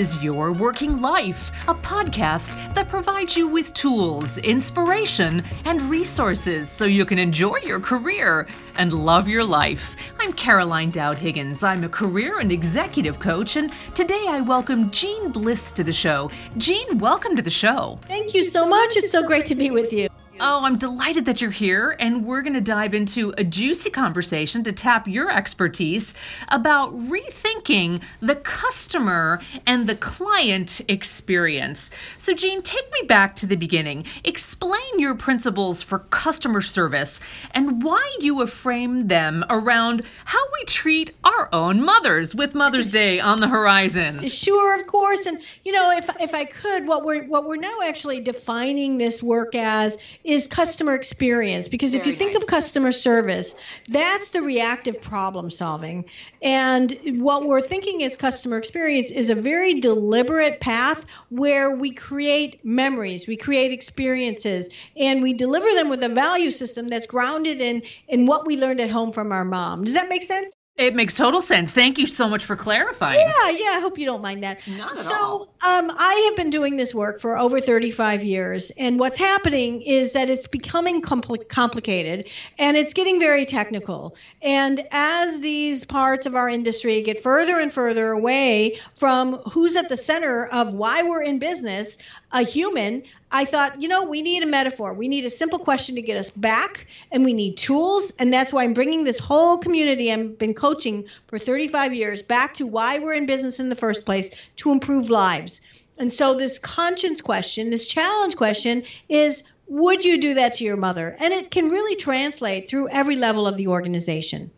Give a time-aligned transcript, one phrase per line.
[0.00, 6.86] is Your Working Life, a podcast that provides you with tools, inspiration, and resources so
[6.86, 9.94] you can enjoy your career and love your life.
[10.18, 11.62] I'm Caroline Dowd Higgins.
[11.62, 16.30] I'm a career and executive coach, and today I welcome Jeanne Bliss to the show.
[16.56, 17.98] Jeanne, welcome to the show.
[18.04, 18.96] Thank you so much.
[18.96, 20.09] It's so great to be with you.
[20.42, 24.64] Oh, I'm delighted that you're here, and we're going to dive into a juicy conversation
[24.64, 26.14] to tap your expertise
[26.48, 31.90] about rethinking the customer and the client experience.
[32.16, 34.06] So, Jeanne, take me back to the beginning.
[34.24, 37.20] Explain your principles for customer service
[37.50, 42.88] and why you have framed them around how we treat our own mothers with Mother's
[43.00, 44.26] Day on the horizon.
[44.26, 47.80] Sure, of course, and you know, if if I could, what we're what we're now
[47.84, 49.98] actually defining this work as
[50.30, 52.42] is customer experience because Very if you think nice.
[52.42, 53.56] of customer service,
[53.88, 56.04] that's the reactive problem solving.
[56.42, 62.64] And what we're thinking is customer experience is a very deliberate path where we create
[62.64, 67.82] memories, we create experiences, and we deliver them with a value system that's grounded in
[68.08, 69.84] in what we learned at home from our mom.
[69.84, 70.52] Does that make sense?
[70.76, 71.72] It makes total sense.
[71.72, 73.20] Thank you so much for clarifying.
[73.20, 73.76] Yeah, yeah.
[73.76, 74.66] I hope you don't mind that.
[74.66, 75.54] Not at so, all.
[75.66, 80.12] um, I have been doing this work for over 35 years, and what's happening is
[80.12, 84.16] that it's becoming compl- complicated and it's getting very technical.
[84.40, 89.90] And as these parts of our industry get further and further away from who's at
[89.90, 91.98] the center of why we're in business,
[92.32, 94.92] a human, I thought, you know, we need a metaphor.
[94.92, 98.12] We need a simple question to get us back, and we need tools.
[98.18, 102.54] And that's why I'm bringing this whole community I've been coaching for 35 years back
[102.54, 105.60] to why we're in business in the first place to improve lives.
[105.98, 110.76] And so, this conscience question, this challenge question is would you do that to your
[110.76, 111.16] mother?
[111.20, 114.50] And it can really translate through every level of the organization.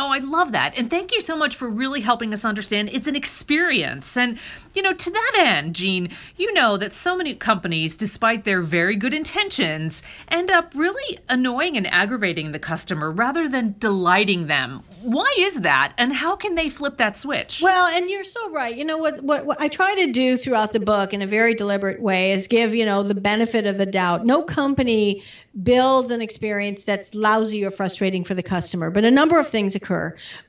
[0.00, 0.78] Oh, I love that.
[0.78, 4.16] And thank you so much for really helping us understand it's an experience.
[4.16, 4.38] And,
[4.74, 6.08] you know, to that end, Jeanne,
[6.38, 11.76] you know that so many companies, despite their very good intentions, end up really annoying
[11.76, 14.82] and aggravating the customer rather than delighting them.
[15.02, 15.92] Why is that?
[15.98, 17.60] And how can they flip that switch?
[17.62, 18.74] Well, and you're so right.
[18.74, 21.52] You know, what, what, what I try to do throughout the book in a very
[21.52, 24.24] deliberate way is give, you know, the benefit of the doubt.
[24.24, 25.22] No company
[25.62, 28.90] builds an experience that's lousy or frustrating for the customer.
[28.90, 29.89] But a number of things occur.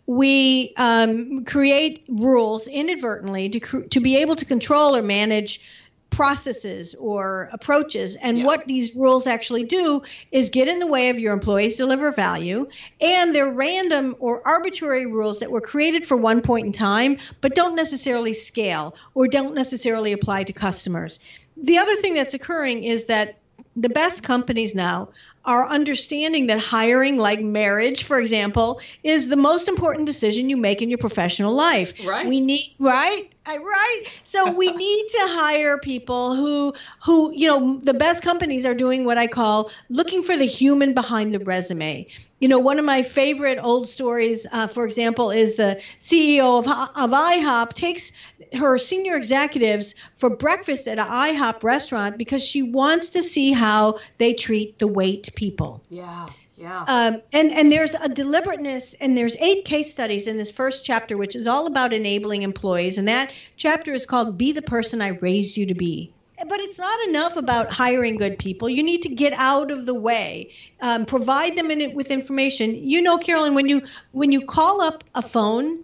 [0.05, 5.61] We um, create rules inadvertently to, to be able to control or manage
[6.11, 8.15] processes or approaches.
[8.17, 8.45] And yeah.
[8.45, 10.01] what these rules actually do
[10.31, 12.67] is get in the way of your employees deliver value.
[12.99, 17.55] And they're random or arbitrary rules that were created for one point in time, but
[17.55, 21.19] don't necessarily scale or don't necessarily apply to customers.
[21.57, 23.37] The other thing that's occurring is that
[23.75, 25.09] the best companies now
[25.45, 30.81] are understanding that hiring, like marriage, for example, is the most important decision you make
[30.81, 31.93] in your professional life.
[32.05, 32.27] Right.
[32.27, 34.03] We need right right?
[34.23, 39.05] So we need to hire people who who you know the best companies are doing
[39.05, 42.07] what i call looking for the human behind the resume.
[42.39, 46.67] You know one of my favorite old stories uh, for example is the ceo of,
[46.67, 48.11] of ihop takes
[48.53, 53.99] her senior executives for breakfast at an ihop restaurant because she wants to see how
[54.17, 55.83] they treat the wait people.
[55.89, 56.27] Yeah
[56.61, 56.83] yeah.
[56.87, 61.17] Um, and and there's a deliberateness, and there's eight case studies in this first chapter,
[61.17, 65.07] which is all about enabling employees, and that chapter is called "Be the Person I
[65.09, 66.13] Raised You to Be."
[66.47, 68.69] But it's not enough about hiring good people.
[68.69, 70.51] You need to get out of the way,
[70.81, 72.87] um, provide them in, with information.
[72.87, 75.83] You know, Carolyn, when you when you call up a phone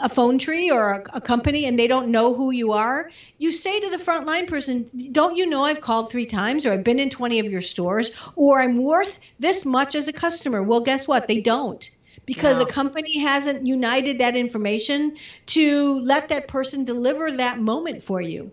[0.00, 3.50] a phone tree or a, a, company and they don't know who you are, you
[3.52, 6.98] say to the frontline person, Don't you know I've called three times or I've been
[6.98, 10.62] in 20 of your stores or I'm worth this much as a customer?
[10.62, 11.26] Well, guess what?
[11.26, 11.88] They don't
[12.26, 15.16] because a company hasn't united that information
[15.46, 18.52] to let that person deliver that moment for you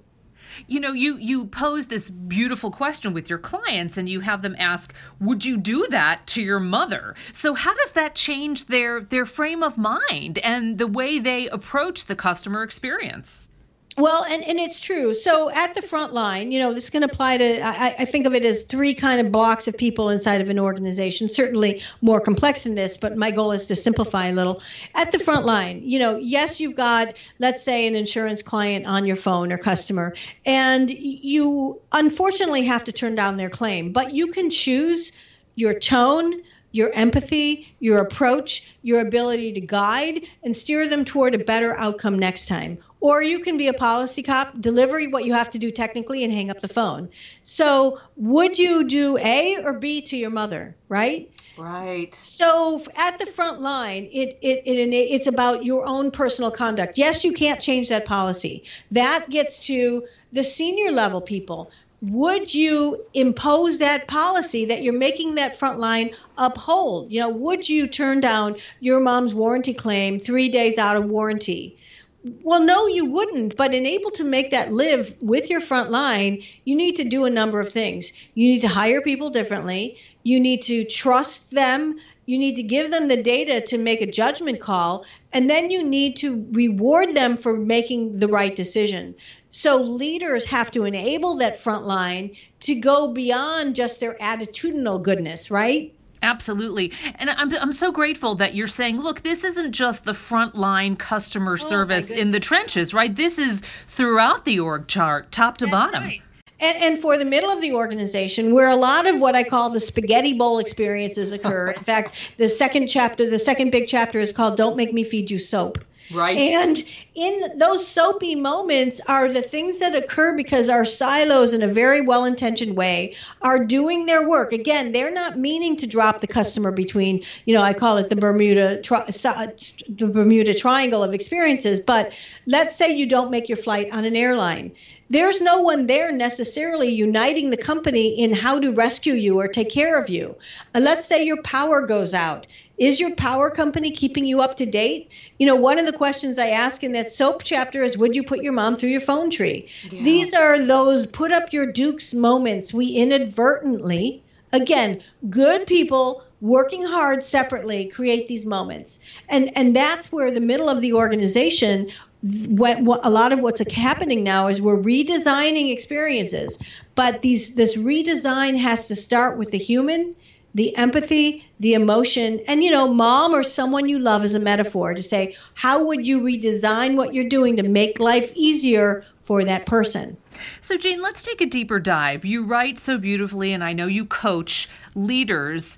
[0.68, 4.56] you know you you pose this beautiful question with your clients and you have them
[4.58, 7.16] ask would you do that to your mother?
[7.32, 12.06] So how does that change their their frame of mind and the way they approach
[12.06, 13.50] the customer experience
[13.99, 15.13] well, and, and it's true.
[15.13, 18.34] So at the front line, you know, this can apply to, I, I think of
[18.34, 22.63] it as three kind of blocks of people inside of an organization, certainly more complex
[22.63, 24.61] than this, but my goal is to simplify a little.
[24.96, 29.05] At the front line, you know, yes, you've got, let's say, an insurance client on
[29.05, 30.16] your phone or customer,
[30.46, 35.11] and you unfortunately have to turn down their claim, but you can choose
[35.55, 36.41] your tone,
[36.72, 42.17] your empathy, your approach, your ability to guide and steer them toward a better outcome
[42.17, 42.78] next time.
[43.01, 46.34] Or you can be a policy cop, deliver what you have to do technically, and
[46.34, 47.09] hang up the phone.
[47.43, 51.31] So, would you do A or B to your mother, right?
[51.59, 52.16] Right.
[52.16, 56.97] So at the front line, it, it, it, it's about your own personal conduct.
[56.97, 58.63] Yes, you can't change that policy.
[58.91, 61.69] That gets to the senior level people.
[62.01, 67.11] Would you impose that policy that you're making that front line uphold?
[67.11, 71.78] You know, would you turn down your mom's warranty claim three days out of warranty?
[72.24, 73.56] Well, no, you wouldn't.
[73.56, 77.26] But in able to make that live with your front line, you need to do
[77.26, 78.12] a number of things.
[78.34, 79.98] You need to hire people differently.
[80.24, 81.98] You need to trust them.
[82.26, 85.06] You need to give them the data to make a judgment call.
[85.32, 89.16] And then you need to reward them for making the right decision.
[89.50, 95.50] So leaders have to enable that front line to go beyond just their attitudinal goodness,
[95.50, 95.94] right?
[96.22, 96.92] Absolutely.
[97.16, 101.54] And I'm, I'm so grateful that you're saying, look, this isn't just the frontline customer
[101.54, 103.16] oh, service in the trenches, right?
[103.16, 106.04] This is throughout the org chart, top to That's bottom.
[106.04, 106.22] Right.
[106.62, 109.70] And, and for the middle of the organization, where a lot of what I call
[109.70, 111.72] the spaghetti bowl experiences occur.
[111.72, 115.32] In fact, the second chapter, the second big chapter is called Don't Make Me Feed
[115.32, 115.78] You Soap.
[116.11, 116.38] Right.
[116.38, 116.84] And
[117.14, 122.02] in those soapy moments are the things that occur because our silos, in a very
[122.02, 124.52] well intentioned way, are doing their work.
[124.52, 128.16] Again, they're not meaning to drop the customer between, you know, I call it the
[128.16, 131.79] Bermuda, tri- the Bermuda Triangle of experiences.
[131.79, 132.11] But
[132.47, 134.72] let's say you don't make your flight on an airline
[135.11, 139.70] there's no one there necessarily uniting the company in how to rescue you or take
[139.70, 140.35] care of you.
[140.73, 142.46] And let's say your power goes out.
[142.79, 145.11] Is your power company keeping you up to date?
[145.37, 148.23] You know, one of the questions I ask in that soap chapter is Would you
[148.23, 149.67] put your mom through your phone tree?
[149.90, 150.02] Yeah.
[150.03, 154.23] These are those put up your dukes moments we inadvertently,
[154.53, 158.97] again, good people working hard separately create these moments
[159.28, 161.91] and and that's where the middle of the organization
[162.22, 166.59] what, what, a lot of what's happening now is we're redesigning experiences,
[166.96, 170.16] but these this redesign has to start with the human,
[170.55, 174.93] the empathy, the emotion, and you know, mom or someone you love is a metaphor
[174.93, 179.66] to say, how would you redesign what you're doing to make life easier for that
[179.66, 180.17] person?
[180.61, 182.25] So, Jane, let's take a deeper dive.
[182.25, 185.78] You write so beautifully, and I know you coach leaders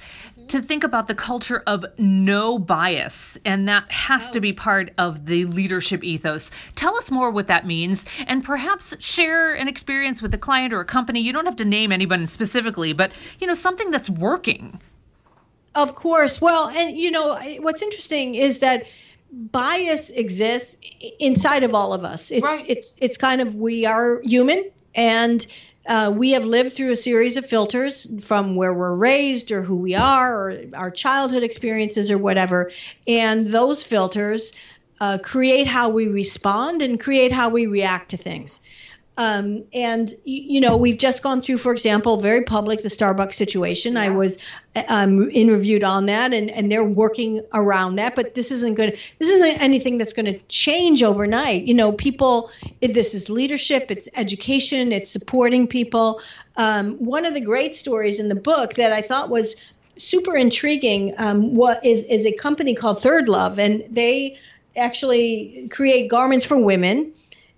[0.51, 4.41] to think about the culture of no bias, and that has to oh.
[4.41, 6.51] be part of the leadership ethos.
[6.75, 10.81] Tell us more what that means, and perhaps share an experience with a client or
[10.81, 11.21] a company.
[11.21, 14.79] You don't have to name anyone specifically, but you know something that's working.
[15.73, 16.41] Of course.
[16.41, 18.85] Well, and you know what's interesting is that
[19.31, 20.77] bias exists
[21.19, 22.31] inside of all of us.
[22.31, 22.65] It's right.
[22.67, 25.45] it's it's kind of we are human and
[25.87, 29.75] uh, we have lived through a series of filters from where we're raised or who
[29.75, 32.71] we are or our childhood experiences or whatever.
[33.07, 34.53] And those filters
[34.99, 38.59] uh, create how we respond and create how we react to things.
[39.21, 43.93] Um, and you know, we've just gone through, for example, very public the Starbucks situation.
[43.93, 44.01] Yeah.
[44.01, 44.39] I was
[44.87, 48.15] um, interviewed on that, and and they're working around that.
[48.15, 48.93] But this isn't going.
[49.19, 51.65] This isn't anything that's going to change overnight.
[51.65, 52.49] You know, people.
[52.81, 53.91] This is leadership.
[53.91, 54.91] It's education.
[54.91, 56.19] It's supporting people.
[56.57, 59.55] Um, one of the great stories in the book that I thought was
[59.97, 61.13] super intriguing.
[61.19, 64.39] Um, what is is a company called ThirdLove, and they
[64.75, 67.13] actually create garments for women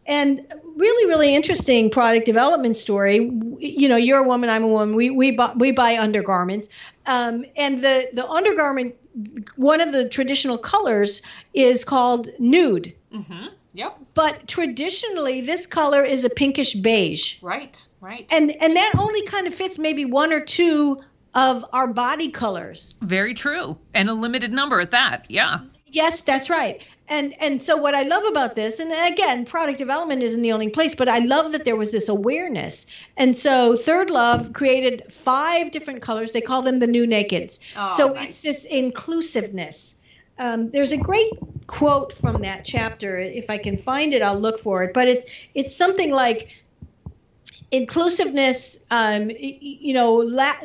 [0.05, 0.45] and
[0.75, 3.15] really really interesting product development story
[3.59, 6.69] you know you're a woman i'm a woman we we buy, we buy undergarments
[7.05, 8.95] um, and the the undergarment
[9.55, 11.21] one of the traditional colors
[11.53, 13.47] is called nude mm-hmm.
[13.73, 13.97] Yep.
[14.13, 17.41] But traditionally, this color is a pinkish beige.
[17.41, 17.85] Right.
[18.01, 18.27] Right.
[18.29, 20.99] And and that only kind of fits maybe one or two
[21.33, 22.95] of our body colors.
[23.01, 25.25] Very true, and a limited number at that.
[25.29, 25.61] Yeah.
[25.93, 26.81] Yes, that's right.
[27.07, 30.69] And and so what i love about this and again product development isn't the only
[30.69, 32.87] place but i love that there was this awareness.
[33.17, 36.31] And so third love created five different colors.
[36.31, 37.59] They call them the new nakeds.
[37.75, 38.29] Oh, so nice.
[38.29, 39.95] it's this inclusiveness.
[40.39, 41.33] Um, there's a great
[41.67, 43.19] quote from that chapter.
[43.19, 44.93] If i can find it i'll look for it.
[44.93, 46.63] But it's it's something like
[47.71, 50.63] inclusiveness um, you know la-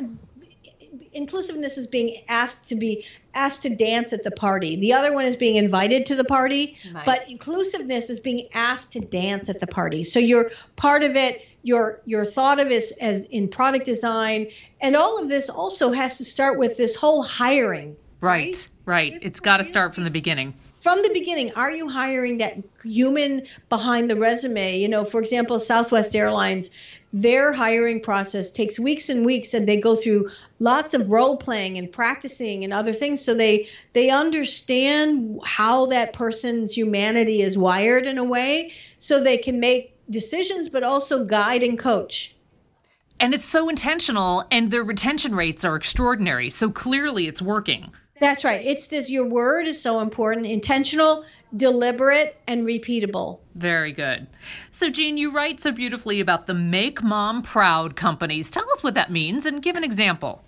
[1.13, 4.75] inclusiveness is being asked to be asked to dance at the party.
[4.75, 7.05] The other one is being invited to the party, nice.
[7.05, 10.03] but inclusiveness is being asked to dance at the party.
[10.03, 11.45] So you're part of it.
[11.63, 14.47] You're you're thought of as as in product design,
[14.81, 17.95] and all of this also has to start with this whole hiring.
[18.21, 19.11] Right, right.
[19.13, 19.19] right.
[19.21, 20.53] It's got to start from the beginning.
[20.79, 24.77] from the beginning, are you hiring that human behind the resume?
[24.79, 26.69] You know, for example, Southwest Airlines,
[27.11, 31.77] their hiring process takes weeks and weeks and they go through lots of role playing
[31.77, 33.21] and practicing and other things.
[33.21, 39.37] So they they understand how that person's humanity is wired in a way so they
[39.37, 42.35] can make decisions but also guide and coach.
[43.19, 46.49] And it's so intentional and their retention rates are extraordinary.
[46.49, 48.65] So clearly it's working that's right.
[48.65, 53.39] It's this your word is so important, intentional, deliberate, and repeatable.
[53.55, 54.27] Very good.
[54.71, 58.49] So, Jeanne, you write so beautifully about the Make Mom Proud companies.
[58.49, 60.43] Tell us what that means and give an example.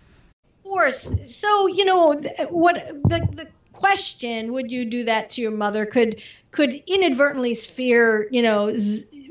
[0.63, 1.11] Of course.
[1.27, 2.13] So, you know,
[2.49, 2.75] what
[3.05, 8.41] the, the question, would you do that to your mother, could could inadvertently sphere, you
[8.41, 8.73] know,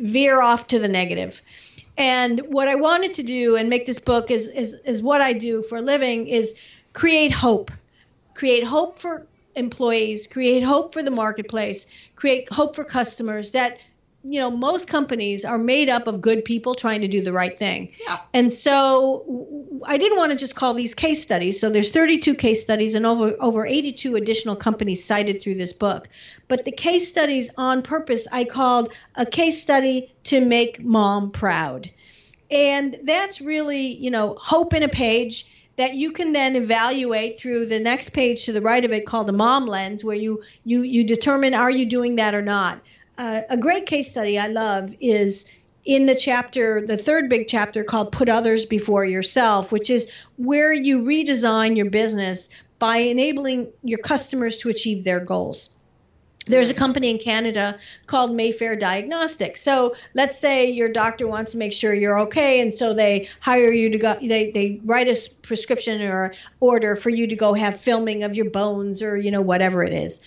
[0.01, 1.41] veer off to the negative.
[1.99, 5.35] And what I wanted to do and make this book is, is, is what I
[5.35, 6.55] do for a living is
[6.95, 7.71] create hope
[8.35, 13.79] create hope for employees, create hope for the marketplace, create hope for customers that
[14.23, 17.59] you know most companies are made up of good people trying to do the right
[17.59, 17.91] thing.
[18.07, 18.19] Yeah.
[18.35, 19.25] and so
[19.87, 21.59] i didn't want to just call these case studies.
[21.59, 26.09] So there's 32 case studies and over over 82 additional companies cited through this book.
[26.49, 31.91] But the case studies on purpose i called a case study to make mom proud.
[32.51, 35.47] And that's really you know hope in a page
[35.81, 39.27] that you can then evaluate through the next page to the right of it called
[39.27, 42.83] the mom lens where you you you determine are you doing that or not?
[43.17, 45.47] Uh, a great case study i love is
[45.87, 50.07] in the chapter the third big chapter called put others before yourself which is
[50.37, 55.71] where you redesign your business by enabling your customers to achieve their goals
[56.47, 59.61] there's a company in Canada called Mayfair Diagnostics.
[59.61, 63.71] So let's say your doctor wants to make sure you're okay, and so they hire
[63.71, 64.17] you to go.
[64.21, 68.51] They they write a prescription or order for you to go have filming of your
[68.51, 70.21] bones or you know whatever it is.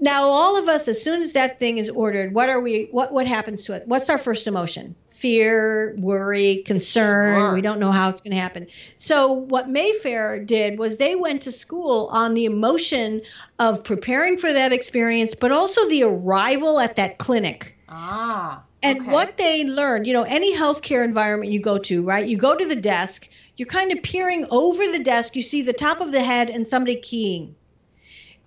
[0.00, 2.88] Now all of us, as soon as that thing is ordered, what are we?
[2.90, 3.84] What what happens to it?
[3.86, 4.96] What's our first emotion?
[5.22, 7.38] Fear, worry, concern.
[7.38, 7.54] Sure.
[7.54, 8.66] We don't know how it's going to happen.
[8.96, 13.22] So, what Mayfair did was they went to school on the emotion
[13.60, 17.78] of preparing for that experience, but also the arrival at that clinic.
[17.88, 18.64] Ah.
[18.82, 19.12] And okay.
[19.12, 22.26] what they learned, you know, any healthcare environment you go to, right?
[22.26, 25.72] You go to the desk, you're kind of peering over the desk, you see the
[25.72, 27.54] top of the head and somebody keying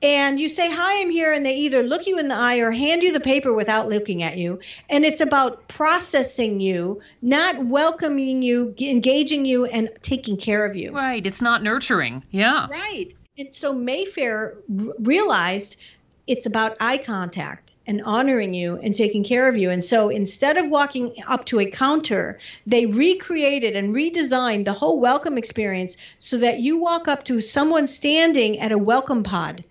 [0.02, 2.72] and you say hi i'm here and they either look you in the eye or
[2.72, 4.60] hand you the paper without looking at you.
[4.90, 10.92] And it's about processing you not welcoming you engaging you and taking care of you.
[10.92, 11.26] Right.
[11.26, 12.24] It's not nurturing.
[12.32, 12.68] Yeah.
[12.68, 13.14] Right.
[13.38, 15.78] And so mayfair r- realized
[16.28, 19.70] it's about eye contact and honoring you and taking care of you.
[19.70, 25.00] And so instead of walking up to a counter, they recreated and redesigned the whole
[25.00, 29.64] welcome experience so that you walk up to someone standing at a welcome pod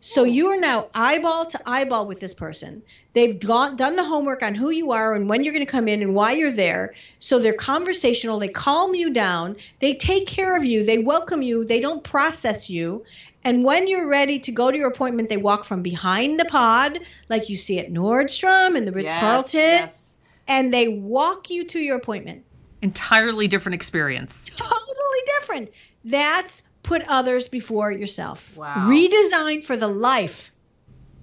[0.00, 2.82] so you are now eyeball to eyeball with this person.
[3.14, 5.88] They've gone, done the homework on who you are and when you're going to come
[5.88, 6.94] in and why you're there.
[7.18, 8.38] So they're conversational.
[8.38, 9.56] They calm you down.
[9.80, 10.84] They take care of you.
[10.84, 11.64] They welcome you.
[11.64, 13.04] They don't process you.
[13.44, 17.00] And when you're ready to go to your appointment, they walk from behind the pod,
[17.28, 20.14] like you see at Nordstrom and the Ritz Carlton, yes, yes.
[20.48, 22.44] and they walk you to your appointment.
[22.82, 24.46] Entirely different experience.
[24.56, 25.70] Totally different.
[26.04, 28.56] That's put others before yourself.
[28.56, 28.88] Wow.
[28.88, 30.50] Redesign for the life.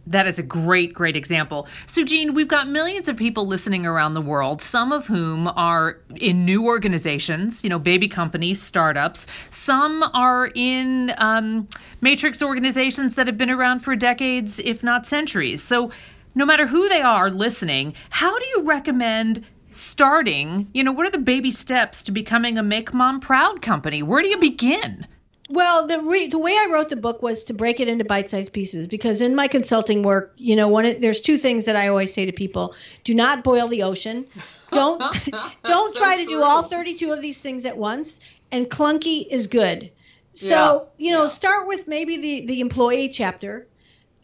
[0.07, 1.67] That is a great, great example.
[1.87, 5.99] So, Jeanne, we've got millions of people listening around the world, some of whom are
[6.17, 9.25] in new organizations, you know, baby companies, startups.
[9.49, 11.67] Some are in um,
[12.01, 15.63] matrix organizations that have been around for decades, if not centuries.
[15.63, 15.89] So,
[16.35, 20.69] no matter who they are listening, how do you recommend starting?
[20.75, 24.03] You know, what are the baby steps to becoming a Make Mom Proud company?
[24.03, 25.07] Where do you begin?
[25.49, 28.51] Well, the re- the way I wrote the book was to break it into bite-sized
[28.51, 32.11] pieces because in my consulting work, you know, one there's two things that I always
[32.13, 32.73] say to people:
[33.03, 34.25] do not boil the ocean.
[34.71, 34.99] Don't
[35.63, 36.37] don't so try to true.
[36.37, 38.21] do all 32 of these things at once.
[38.51, 39.91] And clunky is good.
[40.33, 40.55] So
[40.97, 41.05] yeah.
[41.05, 41.29] you know, yeah.
[41.29, 43.67] start with maybe the the employee chapter.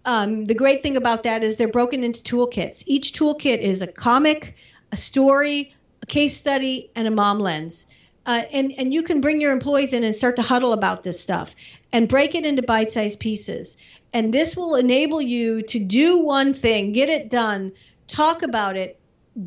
[0.06, 2.84] Um, the great thing about that is they're broken into toolkits.
[2.88, 4.56] Each toolkit is a comic,
[4.92, 7.86] a story, a case study, and a mom lens
[8.26, 11.20] uh, and and you can bring your employees in and start to huddle about this
[11.20, 11.56] stuff
[11.92, 13.78] and break it into bite-sized pieces.
[14.14, 17.72] And this will enable you to do one thing get it done
[18.08, 19.00] talk about it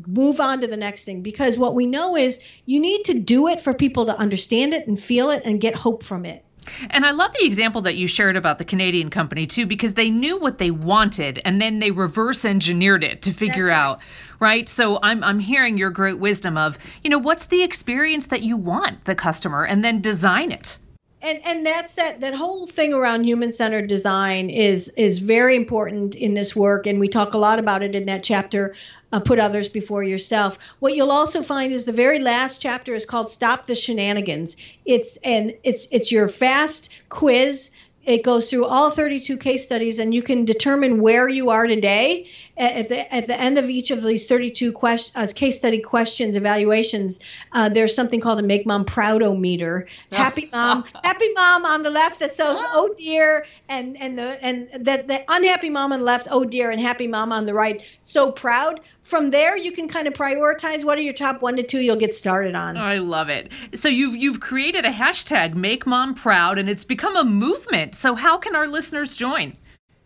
[0.07, 1.21] move on to the next thing.
[1.21, 4.87] Because what we know is you need to do it for people to understand it
[4.87, 6.43] and feel it and get hope from it
[6.89, 10.09] and I love the example that you shared about the Canadian company too, because they
[10.09, 13.77] knew what they wanted and then they reverse engineered it to figure right.
[13.77, 13.99] out,
[14.39, 14.67] right?
[14.69, 18.57] So I'm I'm hearing your great wisdom of, you know, what's the experience that you
[18.57, 20.79] want the customer and then design it.
[21.21, 26.15] and and that's that that whole thing around human centered design is is very important
[26.15, 28.75] in this work and we talk a lot about it in that chapter
[29.15, 30.59] uh, put others before yourself.
[30.79, 34.57] What you'll also find is the very last chapter is called stop the shenanigans.
[34.83, 37.71] It's and it's it's your fast quiz.
[38.03, 42.29] It goes through all 32 case studies and you can determine where you are today
[42.57, 46.37] at the, at the end of each of these 32 quest, uh, case study questions
[46.37, 47.19] evaluations
[47.53, 52.19] uh, there's something called a make mom proud-o-meter happy mom happy mom on the left
[52.19, 56.27] that says oh dear and and the and that the unhappy mom on the left
[56.31, 58.79] oh dear and happy mom on the right so proud.
[59.01, 61.95] From there you can kind of prioritize what are your top one to two you'll
[61.95, 62.77] get started on.
[62.77, 63.51] I love it.
[63.73, 67.95] So you've you've created a hashtag make mom proud and it's become a movement.
[67.95, 69.57] So how can our listeners join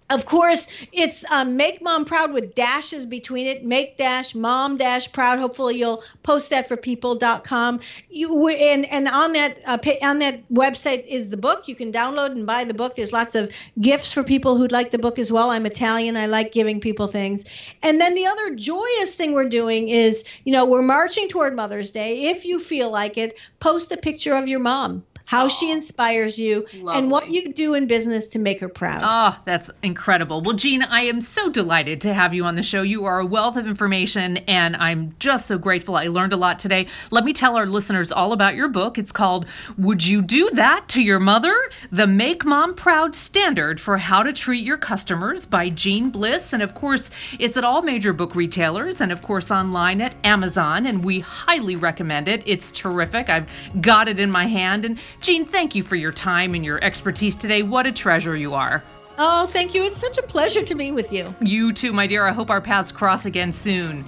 [0.09, 3.63] of course, it's um, make mom proud with dashes between it.
[3.63, 5.37] Make dash mom dash proud.
[5.37, 7.79] Hopefully, you'll post that for people.com.
[8.09, 11.67] You and and on that uh, on that website is the book.
[11.67, 12.95] You can download and buy the book.
[12.95, 15.51] There's lots of gifts for people who'd like the book as well.
[15.51, 16.17] I'm Italian.
[16.17, 17.45] I like giving people things.
[17.83, 21.91] And then the other joyous thing we're doing is, you know, we're marching toward Mother's
[21.91, 22.29] Day.
[22.29, 25.59] If you feel like it, post a picture of your mom how Aww.
[25.59, 26.97] she inspires you, Lovely.
[26.97, 29.01] and what you do in business to make her proud.
[29.03, 30.41] Oh, that's incredible.
[30.41, 32.81] Well, Jeanne, I am so delighted to have you on the show.
[32.81, 35.95] You are a wealth of information, and I'm just so grateful.
[35.95, 36.87] I learned a lot today.
[37.11, 38.97] Let me tell our listeners all about your book.
[38.97, 39.45] It's called
[39.77, 41.55] Would You Do That to Your Mother?
[41.91, 46.53] The Make Mom Proud Standard for How to Treat Your Customers by Jeanne Bliss.
[46.53, 50.87] And of course, it's at all major book retailers and, of course, online at Amazon.
[50.87, 52.41] And we highly recommend it.
[52.47, 53.29] It's terrific.
[53.29, 53.47] I've
[53.79, 54.85] got it in my hand.
[54.85, 57.61] And Jeanne, thank you for your time and your expertise today.
[57.61, 58.83] What a treasure you are.
[59.17, 59.83] Oh, thank you.
[59.83, 61.35] It's such a pleasure to be with you.
[61.41, 62.25] You too, my dear.
[62.25, 64.05] I hope our paths cross again soon.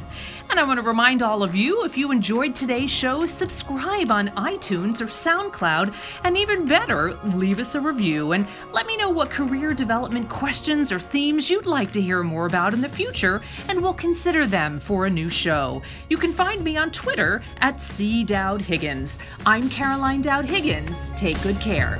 [0.51, 4.27] And I want to remind all of you if you enjoyed today's show, subscribe on
[4.31, 5.93] iTunes or SoundCloud,
[6.25, 10.91] and even better, leave us a review and let me know what career development questions
[10.91, 14.77] or themes you'd like to hear more about in the future, and we'll consider them
[14.77, 15.81] for a new show.
[16.10, 18.25] You can find me on Twitter at C.
[18.25, 19.20] Dowd Higgins.
[19.46, 21.12] I'm Caroline Dowd Higgins.
[21.12, 21.98] Take good care.